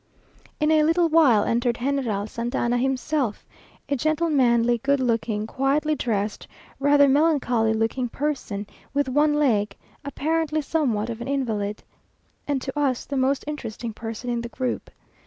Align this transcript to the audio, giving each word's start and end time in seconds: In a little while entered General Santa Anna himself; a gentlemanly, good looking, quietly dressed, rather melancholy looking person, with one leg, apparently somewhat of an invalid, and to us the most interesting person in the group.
In 0.59 0.71
a 0.71 0.81
little 0.81 1.09
while 1.09 1.43
entered 1.43 1.75
General 1.75 2.25
Santa 2.25 2.57
Anna 2.57 2.79
himself; 2.79 3.45
a 3.87 3.95
gentlemanly, 3.95 4.79
good 4.79 4.99
looking, 4.99 5.45
quietly 5.45 5.93
dressed, 5.93 6.47
rather 6.79 7.07
melancholy 7.07 7.71
looking 7.71 8.09
person, 8.09 8.65
with 8.95 9.07
one 9.07 9.35
leg, 9.35 9.77
apparently 10.03 10.63
somewhat 10.63 11.11
of 11.11 11.21
an 11.21 11.27
invalid, 11.27 11.83
and 12.47 12.63
to 12.63 12.79
us 12.79 13.05
the 13.05 13.15
most 13.15 13.43
interesting 13.45 13.93
person 13.93 14.31
in 14.31 14.41
the 14.41 14.49
group. 14.49 14.89